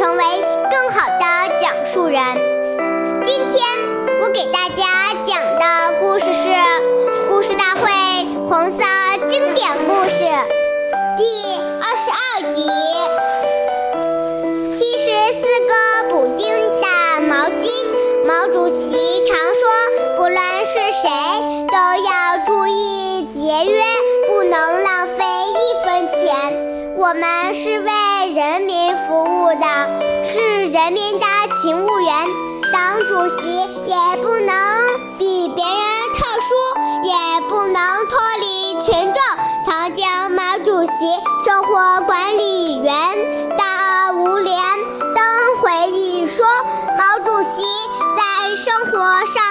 [0.00, 0.24] 成为
[0.70, 2.18] 更好的讲述人。
[3.22, 3.62] 今天
[4.22, 6.48] 我给大家讲的故事是
[7.28, 7.90] 《故事大会》
[8.48, 8.78] 红色
[9.30, 10.24] 经典故事
[11.18, 11.22] 第
[11.82, 12.64] 二十二集：
[14.72, 15.04] 七十
[15.34, 15.74] 四个
[16.08, 16.48] 补丁
[16.80, 16.86] 的
[17.28, 17.68] 毛巾。
[18.24, 19.68] 毛主席常说，
[20.16, 21.10] 不论是谁，
[21.70, 23.82] 都要注意节约，
[24.26, 26.70] 不能浪费一分钱。
[26.96, 27.90] 我们是为
[28.34, 28.79] 人民
[29.54, 31.26] 的，是人民的
[31.60, 32.12] 勤务员。
[32.72, 34.54] 党主席也不能
[35.18, 35.74] 比别人
[36.14, 36.54] 特殊，
[37.02, 39.20] 也不能脱离群众。
[39.66, 40.90] 曾经毛主席
[41.44, 42.94] 生活管理员
[43.56, 44.56] 的吴连
[45.14, 45.24] 登
[45.60, 46.46] 回忆说，
[46.96, 47.60] 毛主席
[48.16, 49.42] 在生活上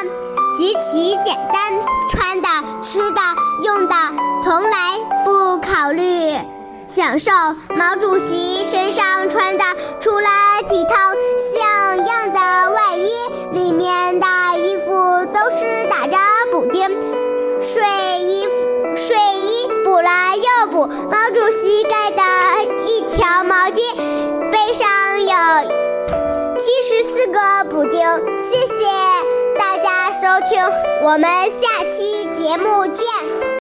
[0.58, 1.74] 极其简单，
[2.08, 2.48] 穿的、
[2.82, 3.20] 吃的、
[3.66, 3.96] 用的，
[4.42, 6.38] 从来不考虑
[6.88, 7.32] 享受。
[7.76, 8.99] 毛主席身上
[27.64, 28.00] 补丁。
[28.40, 28.74] 谢谢
[29.58, 30.64] 大家收听，
[31.04, 31.22] 我们
[31.62, 33.59] 下期节目见。